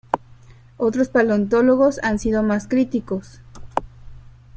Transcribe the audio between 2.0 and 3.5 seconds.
han sido más críticos.